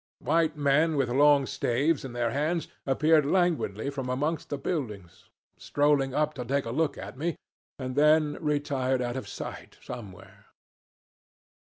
White 0.17 0.57
men 0.57 0.95
with 0.95 1.09
long 1.11 1.45
staves 1.45 2.03
in 2.03 2.13
their 2.13 2.31
hands 2.31 2.67
appeared 2.87 3.23
languidly 3.23 3.91
from 3.91 4.09
amongst 4.09 4.49
the 4.49 4.57
buildings, 4.57 5.29
strolling 5.57 6.11
up 6.11 6.33
to 6.33 6.43
take 6.43 6.65
a 6.65 6.71
look 6.71 6.97
at 6.97 7.19
me, 7.19 7.35
and 7.77 7.95
then 7.95 8.35
retired 8.43 9.03
out 9.03 9.15
of 9.15 9.27
sight 9.27 9.77
somewhere. 9.79 10.47